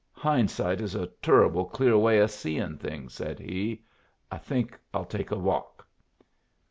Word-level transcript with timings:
"Hind 0.13 0.49
sight 0.49 0.81
is 0.81 0.95
a 0.95 1.05
turruble 1.21 1.65
clear 1.65 1.95
way 1.95 2.19
o' 2.23 2.25
seein' 2.25 2.75
things," 2.79 3.13
said 3.13 3.37
he. 3.37 3.83
"I 4.31 4.39
think 4.39 4.79
I'll 4.95 5.05
take 5.05 5.29
a 5.29 5.37
walk." 5.37 5.85